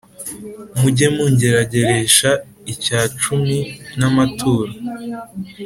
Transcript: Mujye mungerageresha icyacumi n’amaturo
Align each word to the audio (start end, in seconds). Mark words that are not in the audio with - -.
Mujye 0.79 1.07
mungerageresha 1.15 2.29
icyacumi 2.73 3.57
n’amaturo 3.99 4.73